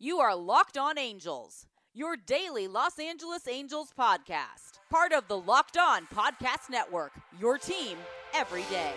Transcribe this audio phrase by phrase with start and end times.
[0.00, 4.80] You are Locked On Angels, your daily Los Angeles Angels podcast.
[4.90, 7.96] Part of the Locked On Podcast Network, your team
[8.34, 8.92] every day.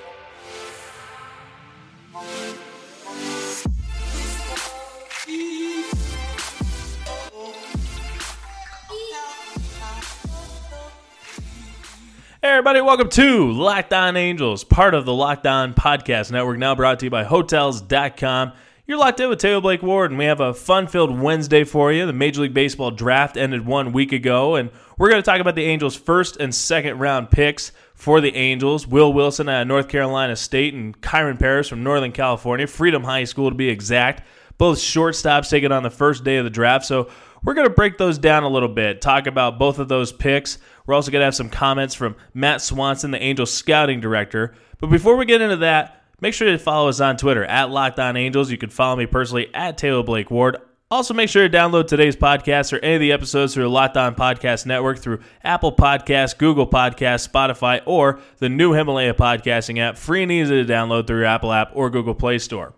[12.41, 16.73] Hey everybody, welcome to Locked On Angels, part of the Locked On Podcast Network, now
[16.73, 18.53] brought to you by Hotels.com.
[18.89, 22.05] You're locked in with Taylor Blake Ward, and we have a fun-filled Wednesday for you.
[22.05, 25.55] The Major League Baseball draft ended one week ago, and we're going to talk about
[25.55, 28.87] the Angels' first and second round picks for the Angels.
[28.87, 33.25] Will Wilson out of North Carolina State and Kyren Paris from Northern California, Freedom High
[33.25, 34.25] School to be exact.
[34.57, 37.09] Both shortstops taken on the first day of the draft, so
[37.43, 40.59] we're going to break those down a little bit, talk about both of those picks.
[40.85, 44.55] We're also going to have some comments from Matt Swanson, the Angels scouting director.
[44.79, 47.99] But before we get into that, make sure to follow us on Twitter at Locked
[47.99, 48.51] On Angels.
[48.51, 50.57] You can follow me personally at Taylor Blake Ward.
[50.89, 53.97] Also, make sure to download today's podcast or any of the episodes through the Locked
[53.97, 59.97] On Podcast Network through Apple Podcasts, Google Podcasts, Spotify, or the new Himalaya podcasting app,
[59.97, 62.73] free and easy to download through your Apple app or Google Play Store.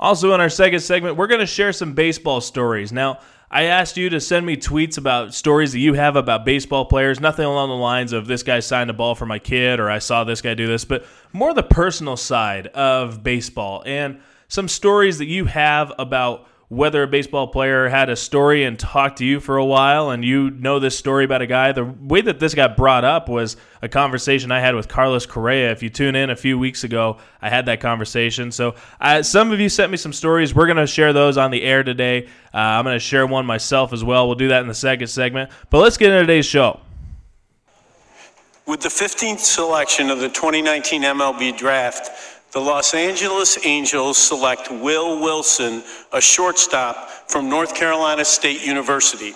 [0.00, 2.92] Also, in our second segment, we're going to share some baseball stories.
[2.92, 3.20] Now,
[3.54, 7.20] I asked you to send me tweets about stories that you have about baseball players,
[7.20, 9.98] nothing along the lines of this guy signed a ball for my kid or I
[9.98, 15.18] saw this guy do this, but more the personal side of baseball and some stories
[15.18, 19.40] that you have about whether a baseball player had a story and talked to you
[19.40, 21.70] for a while and you know this story about a guy.
[21.70, 25.70] The way that this got brought up was a conversation I had with Carlos Correa.
[25.70, 28.50] If you tune in a few weeks ago, I had that conversation.
[28.50, 30.54] So uh, some of you sent me some stories.
[30.54, 32.24] We're going to share those on the air today.
[32.54, 34.26] Uh, I'm going to share one myself as well.
[34.26, 35.50] We'll do that in the second segment.
[35.68, 36.80] But let's get into today's show.
[38.66, 45.18] With the 15th selection of the 2019 MLB Draft, the Los Angeles Angels select Will
[45.20, 49.32] Wilson, a shortstop from North Carolina State University.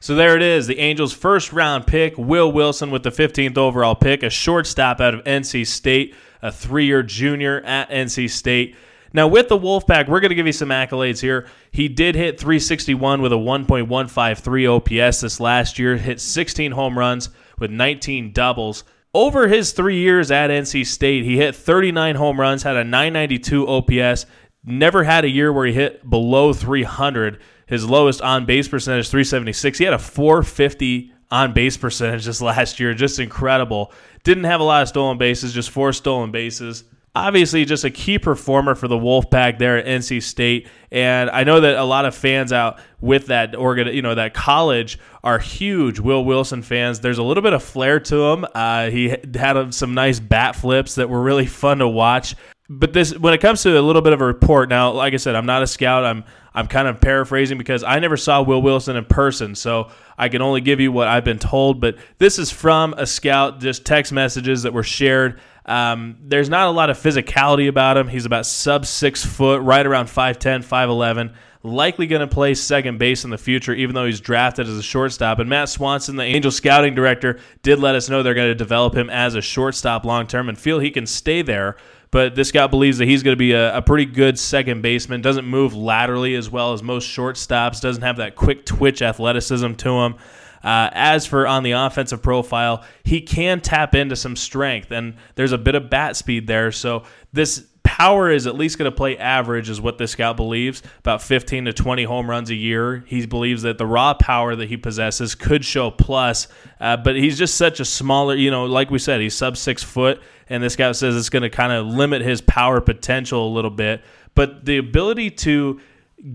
[0.00, 3.94] So there it is, the Angels' first round pick, Will Wilson, with the 15th overall
[3.94, 8.74] pick, a shortstop out of NC State, a three year junior at NC State.
[9.12, 11.46] Now, with the Wolfpack, we're going to give you some accolades here.
[11.70, 17.28] He did hit 361 with a 1.153 OPS this last year, hit 16 home runs
[17.62, 18.84] with 19 doubles.
[19.14, 23.66] Over his three years at NC State, he hit 39 home runs, had a 992
[23.66, 24.26] OPS,
[24.64, 27.40] never had a year where he hit below 300.
[27.66, 29.78] His lowest on base percentage, 376.
[29.78, 32.92] He had a 450 on base percentage this last year.
[32.92, 33.92] Just incredible.
[34.24, 36.84] Didn't have a lot of stolen bases, just four stolen bases.
[37.14, 41.60] Obviously, just a key performer for the Wolfpack there at NC State, and I know
[41.60, 46.24] that a lot of fans out with that you know, that college are huge Will
[46.24, 47.00] Wilson fans.
[47.00, 48.46] There's a little bit of flair to him.
[48.54, 52.34] Uh, he had some nice bat flips that were really fun to watch.
[52.70, 55.18] But this, when it comes to a little bit of a report, now, like I
[55.18, 56.06] said, I'm not a scout.
[56.06, 56.24] I'm
[56.54, 60.40] I'm kind of paraphrasing because I never saw Will Wilson in person, so I can
[60.40, 61.80] only give you what I've been told.
[61.80, 65.40] But this is from a scout, just text messages that were shared.
[65.64, 68.08] Um, there's not a lot of physicality about him.
[68.08, 71.34] He's about sub six foot, right around 5'10, 5'11.
[71.64, 74.82] Likely going to play second base in the future, even though he's drafted as a
[74.82, 75.38] shortstop.
[75.38, 78.96] And Matt Swanson, the Angel scouting director, did let us know they're going to develop
[78.96, 81.76] him as a shortstop long term and feel he can stay there.
[82.10, 85.22] But this guy believes that he's going to be a, a, pretty good second baseman.
[85.22, 87.80] Doesn't move laterally as well as most shortstops.
[87.80, 90.16] Doesn't have that quick twitch athleticism to him.
[90.62, 95.52] Uh, as for on the offensive profile, he can tap into some strength, and there's
[95.52, 96.70] a bit of bat speed there.
[96.70, 97.02] So
[97.32, 100.82] this power is at least going to play average, is what this scout believes.
[101.00, 103.04] About 15 to 20 home runs a year.
[103.06, 106.48] He believes that the raw power that he possesses could show plus,
[106.80, 109.82] uh, but he's just such a smaller, you know, like we said, he's sub six
[109.82, 113.52] foot, and this guy says it's going to kind of limit his power potential a
[113.52, 114.02] little bit.
[114.34, 115.80] But the ability to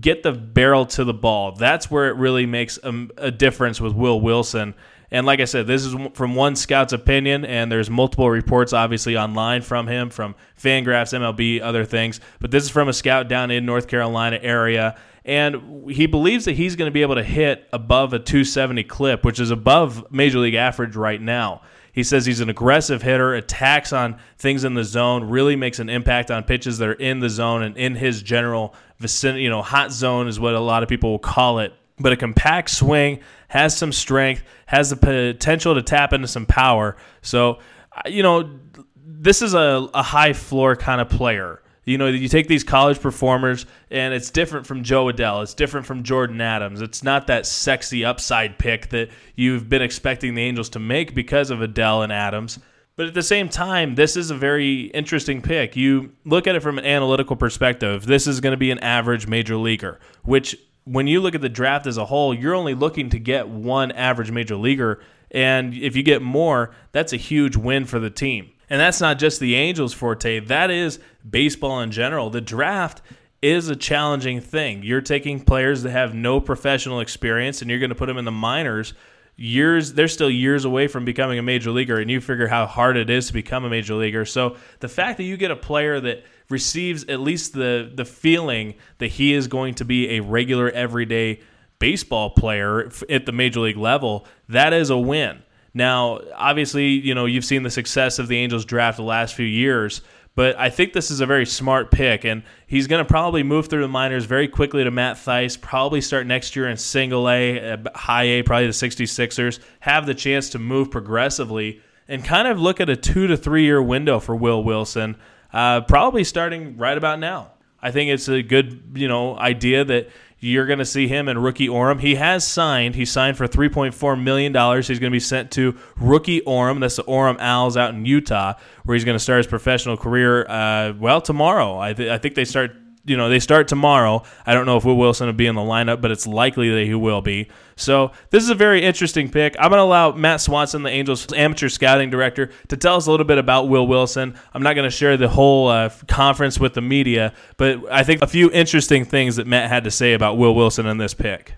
[0.00, 1.52] get the barrel to the ball.
[1.52, 4.74] That's where it really makes a, a, difference with Will Wilson.
[5.10, 9.16] And like I said, this is from one scout's opinion, and there's multiple reports obviously
[9.16, 12.20] online from him, from Fangraphs, MLB, other things.
[12.40, 14.98] But this is from a scout down in North Carolina area.
[15.24, 19.24] And he believes that he's going to be able to hit above a 270 clip,
[19.24, 21.62] which is above major league average right now.
[21.92, 25.88] He says he's an aggressive hitter, attacks on things in the zone, really makes an
[25.88, 29.42] impact on pitches that are in the zone and in his general vicinity.
[29.42, 31.72] You know, hot zone is what a lot of people will call it.
[32.00, 36.96] But a compact swing has some strength, has the potential to tap into some power.
[37.22, 37.58] So,
[38.06, 38.58] you know,
[39.04, 41.60] this is a, a high floor kind of player.
[41.84, 45.42] You know, you take these college performers, and it's different from Jo Adell.
[45.42, 46.82] It's different from Jordyn Adams.
[46.82, 51.50] It's not that sexy upside pick that you've been expecting the Angels to make because
[51.50, 52.58] of Adell and Adams.
[52.98, 55.76] But at the same time, this is a very interesting pick.
[55.76, 58.04] You look at it from an analytical perspective.
[58.04, 61.48] This is going to be an average major leaguer, which when you look at the
[61.48, 65.00] draft as a whole, you're only looking to get one average major leaguer.
[65.30, 68.50] And if you get more, that's a huge win for the team.
[68.68, 70.98] And that's not just the Angels' forte, that is
[71.30, 72.30] baseball in general.
[72.30, 73.00] The draft
[73.40, 74.82] is a challenging thing.
[74.82, 78.24] You're taking players that have no professional experience and you're going to put them in
[78.24, 78.92] the minors
[79.38, 82.96] years they're still years away from becoming a major leaguer and you figure how hard
[82.96, 84.24] it is to become a major leaguer.
[84.24, 88.74] So the fact that you get a player that receives at least the the feeling
[88.98, 91.40] that he is going to be a regular everyday
[91.78, 95.40] baseball player at the major league level that is a win.
[95.72, 99.46] Now obviously you know you've seen the success of the angels draft the last few
[99.46, 100.02] years
[100.38, 103.66] but I think this is a very smart pick, and he's going to probably move
[103.66, 107.72] through the minors very quickly to Matt Thaiss, probably start next year in single A,
[107.72, 112.60] uh, high A, probably the 66ers, have the chance to move progressively, and kind of
[112.60, 115.16] look at a two to three year window for Will Wilson,
[115.52, 117.50] uh, probably starting right about now.
[117.82, 120.08] I think it's a good, you know, idea that
[120.40, 122.00] you're going to see him in rookie Orem.
[122.00, 122.94] He has signed.
[122.94, 124.52] He signed for $3.4 million.
[124.76, 126.80] He's going to be sent to rookie Orem.
[126.80, 128.54] That's the Orem Owls out in Utah,
[128.84, 131.78] where he's going to start his professional career, uh, well, tomorrow.
[131.78, 132.72] I, th- I think they start
[133.08, 134.22] you know they start tomorrow.
[134.46, 136.84] I don't know if Will Wilson will be in the lineup, but it's likely that
[136.84, 137.48] he will be.
[137.76, 139.54] So this is a very interesting pick.
[139.58, 143.10] I'm going to allow Matt Swanson, the Angels amateur scouting director, to tell us a
[143.10, 144.36] little bit about Will Wilson.
[144.52, 148.22] I'm not going to share the whole uh, conference with the media, but I think
[148.22, 151.54] a few interesting things that Matt had to say about Will Wilson in this pick.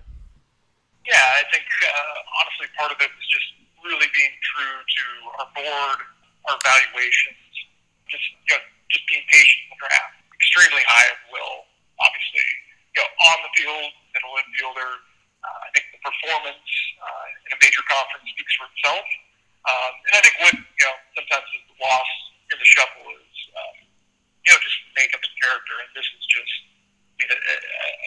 [1.05, 3.49] Yeah, I think uh, honestly part of it was just
[3.83, 5.03] really being true to
[5.41, 5.99] our board,
[6.47, 7.35] our evaluations,
[8.07, 8.61] just you know,
[8.91, 11.69] just being patient with the draft extremely high of Will.
[12.01, 12.43] Obviously,
[12.97, 12.99] you
[13.65, 14.91] know, field, middle infielder.
[15.41, 16.69] Uh, I think the performance
[17.01, 19.05] uh, in a major conference speaks for itself.
[19.65, 22.11] Um, and I think what you know sometimes is the loss
[22.53, 23.75] in the shuffle is um,
[24.45, 27.55] you know just makeup and character, and this is just I mean, a, a,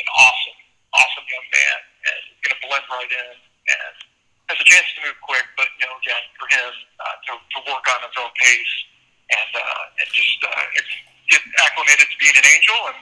[0.03, 0.59] an awesome,
[0.95, 1.79] awesome young man,
[2.11, 3.95] and going to blend right in and
[4.51, 5.47] has a chance to move quick.
[5.55, 8.75] But you know, again, for him uh, to, to work on his own pace
[9.31, 10.67] and uh, and just uh,
[11.31, 12.99] get acclimated to being an angel and,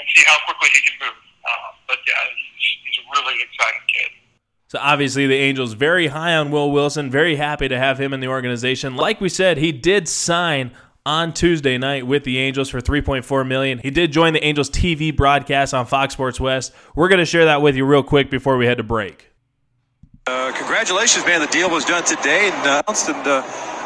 [0.00, 1.18] and see how quickly he can move.
[1.44, 2.18] Uh, but yeah,
[2.56, 4.10] he's, he's a really exciting kid.
[4.68, 8.20] So obviously the Angels very high on Will Wilson, very happy to have him in
[8.20, 8.96] the organization.
[8.96, 10.72] Like we said, he did sign
[11.06, 13.78] on Tuesday night with the Angels for 3.4 million.
[13.78, 16.74] He did join the Angels TV broadcast on Fox Sports West.
[16.94, 19.30] We're going to share that with you real quick before we head to break.
[20.26, 21.40] Uh, congratulations, man!
[21.40, 23.40] The deal was done today and announced, and uh,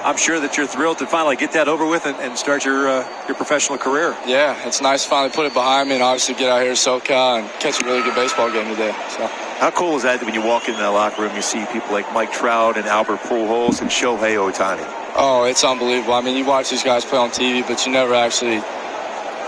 [0.04, 2.88] I'm sure that you're thrilled to finally get that over with and, and start your
[2.88, 4.16] uh, your professional career.
[4.26, 6.78] Yeah, it's nice to finally put it behind me and obviously get out here to
[6.78, 8.92] SoCal and catch a really good baseball game today.
[9.10, 9.28] So.
[9.62, 12.12] How cool is that when you walk in that locker room, you see people like
[12.12, 14.82] Mike Trout and Albert Pujols and Shohei Ohtani?
[15.14, 16.14] Oh, it's unbelievable.
[16.14, 18.60] I mean, you watch these guys play on TV, but you never actually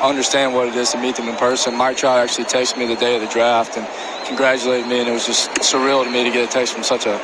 [0.01, 1.75] understand what it is to meet them in person.
[1.75, 3.89] Mike Trout actually texted me the day of the draft and
[4.25, 7.07] congratulated me, and it was just surreal to me to get a text from such
[7.07, 7.19] a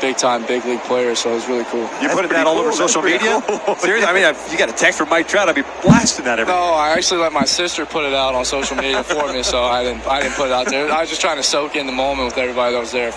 [0.00, 1.82] big time big league player, so it was really cool.
[2.00, 2.62] You put that all cool.
[2.64, 3.42] over social media?
[3.46, 3.74] Cool.
[3.76, 6.38] Seriously, I mean, if you got a text from Mike Trout, I'd be blasting that
[6.38, 6.52] every.
[6.52, 9.62] No, I actually let my sister put it out on social media for me, so
[9.62, 10.06] I didn't.
[10.06, 10.90] I didn't put it out there.
[10.90, 13.12] I was just trying to soak in the moment with everybody that was there.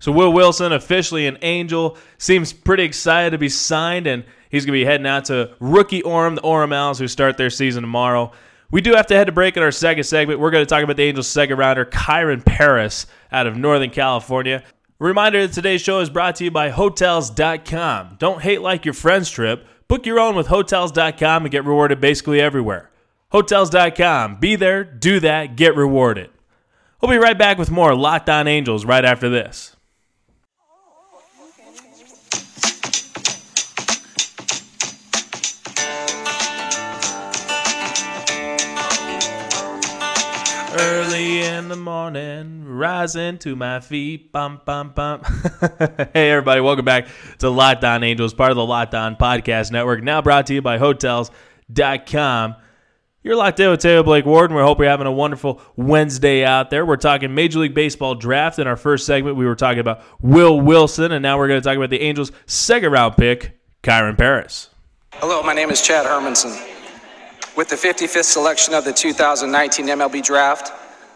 [0.00, 4.78] So Will Wilson, officially an Angel, seems pretty excited to be signed, and he's going
[4.78, 8.32] to be heading out to rookie Orem, the Orem Owls, who start their season tomorrow.
[8.70, 10.40] We do have to head to break in our second segment.
[10.40, 14.62] We're going to talk about the Angels' second rounder, Kyren Paris, out of Northern California.
[15.00, 18.16] Reminder that today's show is brought to you by Hotels.com.
[18.18, 19.66] Don't hate like your friend's trip.
[19.88, 22.90] Book your own with Hotels.com and get rewarded basically everywhere.
[23.32, 24.38] Hotels.com.
[24.40, 26.28] Be there, do that, get rewarded.
[27.00, 29.74] We'll be right back with more Locked On Angels right after this.
[40.80, 44.32] Early in the morning, rising to my feet.
[44.32, 45.20] Bum, bum, bum.
[46.14, 47.06] hey, everybody, welcome back
[47.40, 50.62] to Locked On Angels, part of the Locked On Podcast Network, now brought to you
[50.62, 52.54] by Hotels.com.
[53.22, 54.56] You're locked in with Taylor Blake Warden.
[54.56, 56.86] We hope you're having a wonderful Wednesday out there.
[56.86, 58.58] We're talking Major League Baseball draft.
[58.58, 61.64] In our first segment, we were talking about Will Wilson, and now we're going to
[61.64, 64.70] talk about the Angels' second round pick, Kyren Paris.
[65.12, 66.79] Hello, my name is Chad Hermansen.
[67.60, 70.72] With the 55th selection of the 2019 MLB Draft,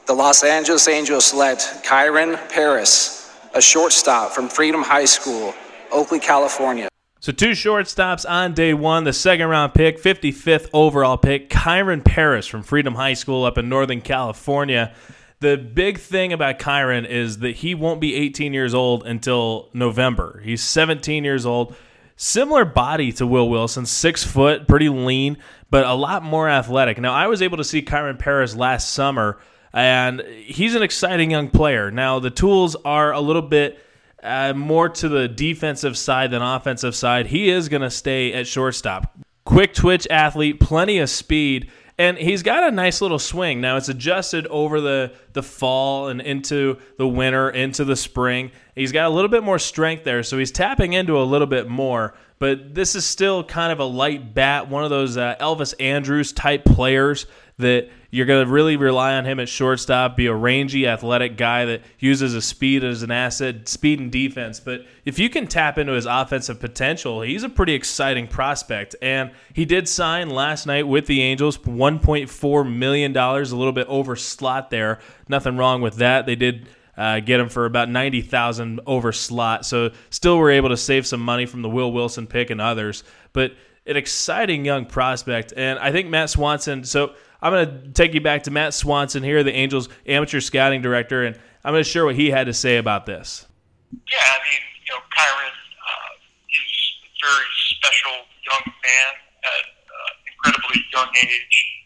[0.06, 5.54] the Los Angeles Angels select Kyren Paris, a shortstop from Freedom High School,
[5.90, 6.88] Oakley, California.
[7.20, 9.04] So two shortstops on day one.
[9.04, 13.70] The second round pick, 55th overall pick, Kyren Paris from Freedom High School up in
[13.70, 14.94] Northern California.
[15.40, 20.42] The big thing about Kyren is that he won't be 18 years old until November.
[20.44, 21.74] He's 17 years old.
[22.16, 25.38] similar body to Will Wilson, six foot, pretty lean,
[25.74, 27.00] but a lot more athletic.
[27.00, 29.40] Now, I was able to see Kyren Paris last summer,
[29.72, 31.90] and he's an exciting young player.
[31.90, 33.84] Now, the tools are a little bit.
[34.22, 37.26] Uh, more to the defensive side than offensive side.
[37.26, 39.18] He is going to stay at shortstop.
[39.44, 43.60] Quick twitch athlete, plenty of speed, and he's got a nice little swing.
[43.60, 48.52] Now it's adjusted over the the fall and into the winter, into the spring.
[48.76, 51.68] He's got a little bit more strength there, so he's tapping into a little bit
[51.68, 52.14] more.
[52.44, 56.30] But this is still kind of a light bat, one of those uh, Elvis Andrus
[56.30, 57.24] type players
[57.56, 61.64] that you're going to really rely on him at shortstop, be a rangy, athletic guy
[61.64, 64.60] that uses his speed as an asset, speed and defense.
[64.60, 68.94] But if you can tap into his offensive potential, he's a pretty exciting prospect.
[69.00, 74.16] And he did sign last night with the Angels, $1.4 million, a little bit over
[74.16, 74.98] slot there.
[75.30, 76.26] Nothing wrong with that.
[76.26, 76.68] They did.
[76.96, 79.66] Uh, get him for about 90,000 over slot.
[79.66, 83.04] So still we're able to save some money from the Will Wilson pick and others.
[83.32, 83.52] But
[83.86, 85.52] an exciting young prospect.
[85.56, 89.22] And I think Matt Swanson, so I'm going to take you back to Matt Swanson
[89.22, 92.54] here, the Angels amateur scouting director, and I'm going to share what he had to
[92.54, 93.46] say about this.
[93.92, 96.14] Yeah, I mean, you know, Kyren, uh,
[96.48, 97.46] a very
[97.76, 98.12] special
[98.50, 99.12] young man
[99.44, 101.83] at uh, incredibly young age,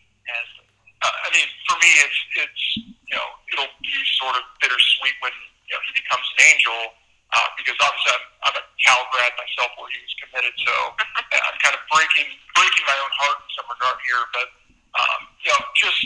[1.03, 2.65] uh, I mean, for me, it's it's
[3.07, 5.35] you know, it'll be sort of bittersweet when
[5.71, 6.81] you know he becomes an Angel.
[7.29, 10.73] Uh, because obviously I'm, I'm a Cal grad myself, where he was committed, so
[11.45, 14.23] I'm kind of breaking breaking my own heart in some regard here.
[14.33, 14.49] But
[14.97, 16.03] um, you know, just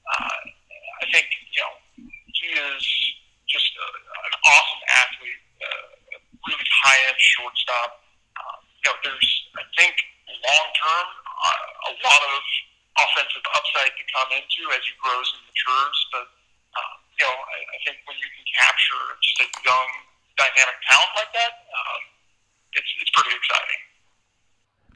[0.00, 0.40] uh,
[1.02, 1.74] I think you know
[2.08, 2.82] he is
[3.52, 3.88] just a,
[4.32, 5.84] an awesome athlete, uh,
[6.48, 7.90] really high end shortstop.
[8.40, 9.28] Um, you know, there's
[9.60, 9.92] I think
[10.40, 11.06] long term
[11.36, 12.40] uh, a lot of
[12.96, 15.98] offensive upside to come into as he grows and matures.
[16.12, 16.26] But
[16.76, 19.88] um, you know, I, I think when you can capture just a young
[20.36, 22.00] dynamic talent like that, um,
[22.76, 23.80] it's it's pretty exciting.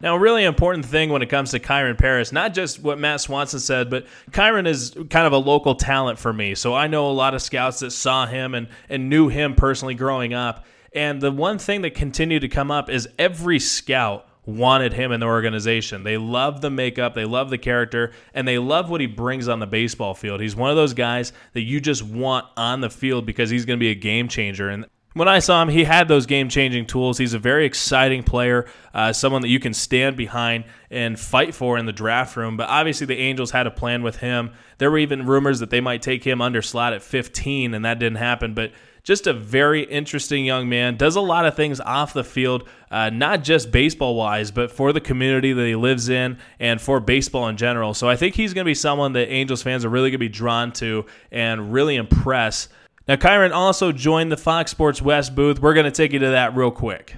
[0.02, 3.20] Now, a really important thing when it comes to Kyren Paris, not just what Matt
[3.20, 6.54] Swanson said, but Kyren is kind of a local talent for me.
[6.54, 9.94] So I know a lot of scouts that saw him and, and knew him personally
[9.94, 10.64] growing up.
[10.94, 15.20] And the one thing that continued to come up is every scout wanted him in
[15.20, 16.02] the organization.
[16.02, 19.60] They love the makeup, they love the character, and they love what he brings on
[19.60, 20.40] the baseball field.
[20.40, 23.78] He's one of those guys that you just want on the field because he's going
[23.78, 24.68] to be a game changer.
[24.68, 27.18] And when I saw him, he had those game changing tools.
[27.18, 31.76] He's a very exciting player, uh, someone that you can stand behind and fight for
[31.76, 32.56] in the draft room.
[32.56, 34.52] But obviously, the Angels had a plan with him.
[34.78, 37.98] There were even rumors that they might take him under slot at 15, and that
[37.98, 38.54] didn't happen.
[38.54, 40.96] But just a very interesting young man.
[40.96, 44.92] Does a lot of things off the field, uh, not just baseball wise, but for
[44.92, 47.94] the community that he lives in and for baseball in general.
[47.94, 50.18] So I think he's going to be someone that Angels fans are really going to
[50.18, 52.68] be drawn to and really impress
[53.10, 55.60] now, Kyren also joined the Fox Sports West booth.
[55.60, 57.16] We're going to take you to that real quick.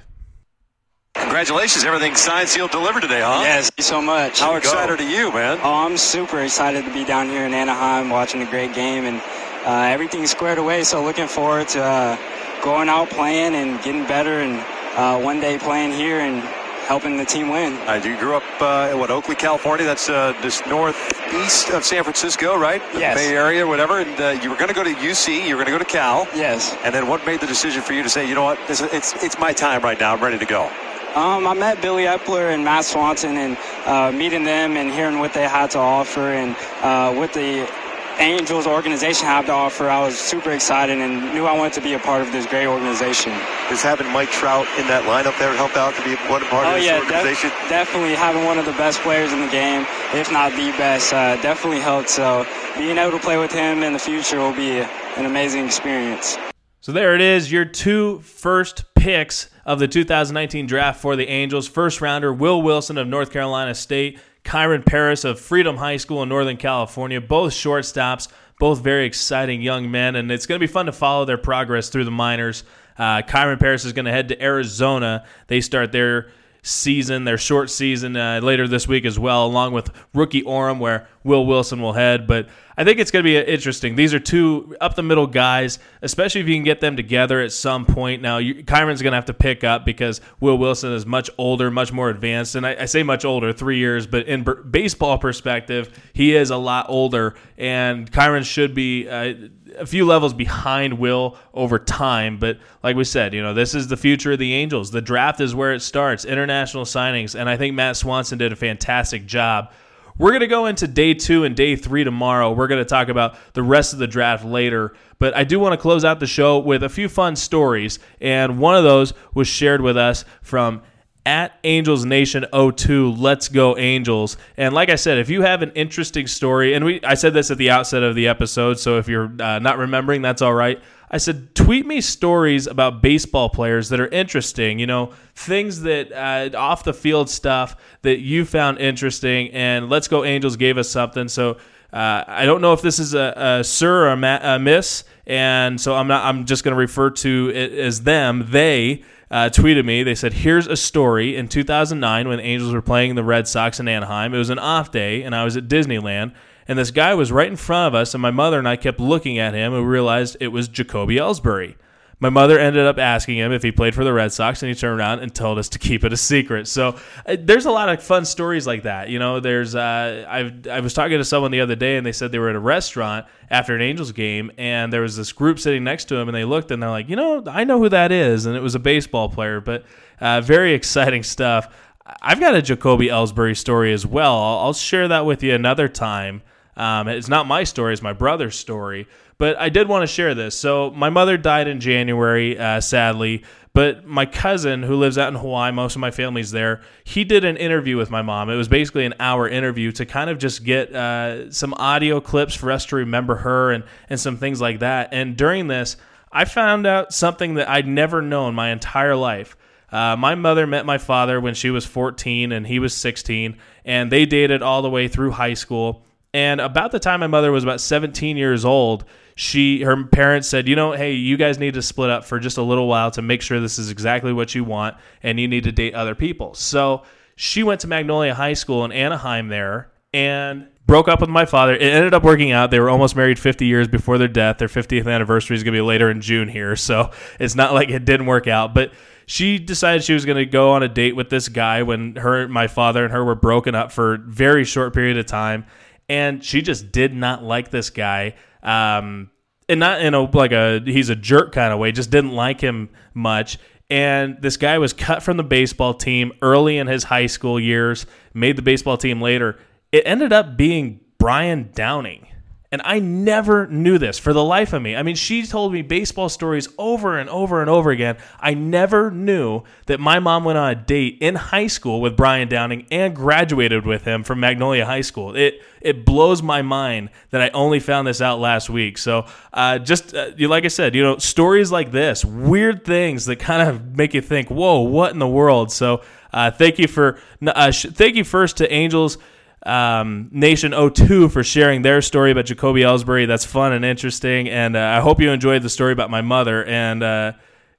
[1.15, 3.41] Congratulations, everything signed, sealed, delivered today, huh?
[3.43, 4.41] Yes, thank you so much.
[4.41, 5.59] How excited are you, man?
[5.63, 9.21] Oh, I'm super excited to be down here in Anaheim watching a great game, and
[9.67, 10.85] uh, everything's squared away.
[10.85, 12.17] So looking forward to uh,
[12.63, 14.65] going out playing and getting better, and
[14.97, 16.43] uh, one day playing here and
[16.87, 17.75] helping the team win.
[17.89, 19.87] Uh, you grew up uh, in what Oakley, California.
[19.87, 22.83] That's uh, just northeast of San Francisco, right?
[22.95, 23.17] Yes.
[23.17, 24.01] Bay Area, whatever.
[24.01, 25.47] And uh, you were going to go to UC.
[25.47, 26.27] You were going to go to Cal.
[26.35, 26.77] Yes.
[26.85, 29.15] And then what made the decision for you to say, you know what, this, it's
[29.23, 30.13] it's my time right now.
[30.13, 30.71] I'm ready to go.
[31.15, 35.35] Um, I met Billy Eppler and Matt Swanson, and uh, meeting them and hearing what
[35.35, 37.71] they had to offer and uh, what the
[38.19, 41.95] Angels organization have to offer, I was super excited and knew I wanted to be
[41.95, 43.33] a part of this great organization.
[43.69, 46.71] Does having Mike Trout in that lineup there help out to be one part oh,
[46.71, 47.51] of this yeah, organization?
[47.51, 51.13] Def- definitely having one of the best players in the game, if not the best,
[51.13, 52.11] uh, definitely helped.
[52.11, 54.81] So being able to play with him in the future will be
[55.17, 56.37] an amazing experience.
[56.81, 61.69] So there it is, your two first picks of the 2019 draft for the Angels.
[61.69, 64.19] First rounder, Will Wilson of North Carolina State.
[64.45, 69.91] Kyren Paris of Freedom High School in Northern California, both shortstops, both very exciting young
[69.91, 72.65] men, and it's going to be fun to follow their progress through the minors.
[72.99, 75.25] Uh, Kyren Paris is going to head to Arizona.
[75.47, 76.31] They start their
[76.63, 81.09] season, their short season uh, later this week as well, along with rookie Orem, where
[81.25, 82.27] Will Wilson will head.
[82.27, 83.97] But I think it's going to be interesting.
[83.97, 87.53] These are two up the middle guys, especially if you can get them together at
[87.53, 88.23] some point.
[88.23, 91.71] Now, you, Kyren's going to have to pick up because Will Wilson is much older,
[91.71, 92.55] much more advanced.
[92.55, 96.51] And I, I say much older, three years, but in b- baseball perspective, he is
[96.51, 97.35] a lot older.
[97.59, 99.09] And Kyren should be.
[99.09, 99.35] Uh,
[99.79, 103.89] a few levels behind Will over time, but like we said, you know, this is
[103.89, 104.91] the future of the Angels.
[104.91, 108.57] The draft is where it starts, international signings, and I think Matt Swanson did a
[108.57, 109.73] fantastic job
[110.19, 112.53] we're going to go into day two and day three tomorrow.
[112.53, 114.95] We're going to talk about the rest of the draft later.
[115.19, 117.99] But I do want to close out the show with a few fun stories.
[118.21, 120.83] And one of those was shared with us from
[121.25, 123.13] at Angels Nation 02.
[123.13, 124.37] Let's go Angels.
[124.57, 127.51] And like I said, if you have an interesting story, and we I said this
[127.51, 130.83] at the outset of the episode, so if you're uh, not remembering, that's all right.
[131.13, 136.11] I said, tweet me stories about baseball players that are interesting, you know, things that
[136.11, 139.51] uh, off the field stuff that you found interesting.
[139.51, 141.29] And Let's Go Angels gave us something.
[141.29, 141.59] So
[141.93, 145.05] uh, I don't know if this is a, a sir or a, ma- a miss,
[145.27, 146.25] and so I'm not.
[146.25, 148.47] I'm just going to refer to it as them.
[148.49, 150.03] They uh, tweeted me.
[150.03, 153.89] They said, "Here's a story in 2009 when Angels were playing the Red Sox in
[153.89, 154.33] Anaheim.
[154.33, 156.33] It was an off day, and I was at Disneyland."
[156.69, 159.01] And this guy was right in front of us, and my mother and I kept
[159.01, 161.77] looking at him and we realized it was Jacoby Ellsbury.
[162.23, 164.77] My mother ended up asking him if he played for the Red Sox, and he
[164.77, 166.69] turned around and told us to keep it a secret.
[166.69, 169.09] So uh, there's a lot of fun stories like that.
[169.09, 172.13] You know, there's uh, I I was talking to someone the other day, and they
[172.13, 175.59] said they were at a restaurant after an Angels game, and there was this group
[175.59, 177.89] sitting next to him, and they looked and they're like, you know, I know who
[177.89, 179.61] that is, and it was a baseball player.
[179.61, 179.85] But
[180.21, 181.75] uh, very exciting stuff.
[182.21, 184.37] I've got a Jacoby Ellsbury story as well.
[184.37, 186.43] I'll, I'll share that with you another time.
[186.77, 189.07] Um, it's not my story; it's my brother's story.
[189.39, 190.57] But I did want to share this.
[190.57, 193.43] So my mother died in January, uh, sadly.
[193.75, 196.83] But my cousin, who lives out in Hawaii, most of my family's there.
[197.05, 198.51] He did an interview with my mom.
[198.51, 202.55] It was basically an hour interview to kind of just get uh, some audio clips
[202.55, 205.09] for us to remember her and and some things like that.
[205.13, 205.97] And during this,
[206.31, 209.57] I found out something that I'd never known my entire life.
[209.91, 214.13] Uh, my mother met my father when she was 14 and he was 16, and
[214.13, 216.05] they dated all the way through high school.
[216.35, 220.69] And about the time my mother was about 17 years old, she her parents said,
[220.69, 223.23] "You know, hey, you guys need to split up for just a little while to
[223.23, 226.55] make sure this is exactly what you want and you need to date other people."
[226.55, 227.03] So,
[227.37, 231.75] she went to Magnolia High School in Anaheim there and broke up with my father.
[231.75, 232.71] It ended up working out.
[232.71, 234.59] They were almost married 50 years before their death.
[234.59, 237.89] Their 50th anniversary is going to be later in June here, so it's not like
[237.89, 238.93] it didn't work out, but
[239.27, 242.49] she decided she was going to go on a date with this guy when her
[242.49, 245.65] my father and her were broken up for a very short period of time
[246.13, 248.35] and she just did not like this guy.
[248.63, 249.31] Um,
[249.67, 252.61] and not in a like a he's a jerk kind of way, just didn't like
[252.61, 253.59] him much.
[253.89, 258.05] And this guy was cut from the baseball team early in his high school years,
[258.35, 259.59] made the baseball team later.
[259.91, 262.27] It ended up being Brian Downing.
[262.73, 264.97] And I never knew this for the life of me.
[264.97, 268.17] I mean, she told me baseball stories over and over and over again.
[268.41, 272.49] I never knew that my mom went on a date in high school with Brian
[272.49, 275.37] Downing and graduated with him from Magnolia High School.
[275.37, 278.97] It it blows my mind that I only found this out last week.
[278.97, 283.37] So, uh, just uh, like I said, you know, stories like this, weird things that
[283.37, 286.01] kind of make you think, "Whoa, what in the world?" So,
[286.33, 289.19] uh, thank you for uh, sh- thank you first to Angels
[289.65, 293.27] um, Nation 02 for sharing their story about Jacoby Ellsbury.
[293.27, 296.65] That's fun and interesting, and uh, I hope you enjoyed the story about my mother.
[296.65, 297.33] And uh,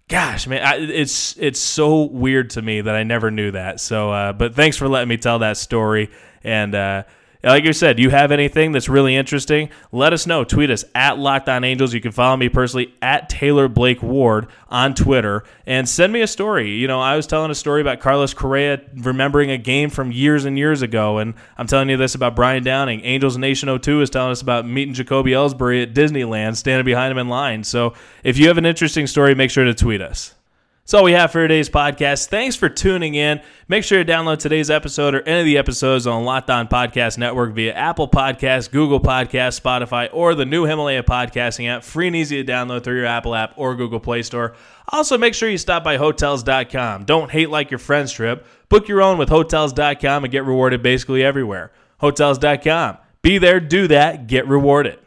[0.08, 3.80] gosh, man, I, it's it's so weird to me that I never knew that.
[3.80, 6.10] So, uh, but thanks for letting me tell that story.
[6.44, 7.04] And uh,
[7.44, 10.44] like you said, you have anything that's really interesting, let us know.
[10.44, 11.94] Tweet us at Locked On Angels.
[11.94, 16.28] You can follow me personally at Taylor Blake Ward on Twitter and send me a
[16.28, 16.72] story.
[16.72, 20.46] You know, I was telling a story about Carlos Correa remembering a game from years
[20.46, 23.02] and years ago, and I'm telling you this about Brian Downing.
[23.02, 27.18] Angels Nation 02 is telling us about meeting Jacoby Ellsbury at Disneyland, standing behind him
[27.18, 27.64] in line.
[27.64, 30.34] So if you have an interesting story, make sure to tweet us.
[30.84, 32.28] That's all we have for today's podcast.
[32.28, 33.42] Thanks for tuning in.
[33.70, 37.18] Make sure to download today's episode or any of the episodes on Locked On Podcast
[37.18, 41.86] Network via Apple Podcasts, Google Podcasts, Spotify, or the new Himalaya podcasting app.
[41.86, 44.56] Free and easy to download through your Apple app or Google Play Store.
[44.90, 47.06] Also, make sure you stop by Hotels.com.
[47.06, 48.46] Don't hate like your friend's trip.
[48.68, 51.72] Book your own with Hotels.com and get rewarded basically everywhere.
[52.00, 52.98] Hotels.com.
[53.22, 55.00] Be there, do that, get rewarded.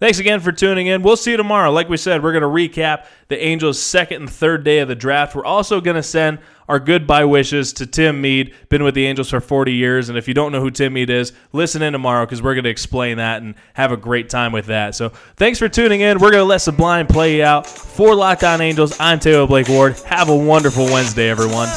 [0.00, 1.02] Thanks again for tuning in.
[1.02, 1.70] We'll see you tomorrow.
[1.70, 4.94] Like we said, we're going to recap the Angels' second and third day of the
[4.94, 5.36] draft.
[5.36, 6.38] We're also going to send
[6.70, 8.54] our goodbye wishes to Tim Mead.
[8.70, 11.10] Been with the Angels for 40 years, and if you don't know who Tim Mead
[11.10, 14.52] is, listen in tomorrow because we're going to explain that and have a great time
[14.52, 14.94] with that.
[14.94, 16.18] So thanks for tuning in.
[16.18, 17.66] We're going to let Sublime play you out.
[17.66, 19.98] For Locked On Angels, I'm Taylor Blake Ward.
[20.06, 21.68] Have a wonderful Wednesday, everyone.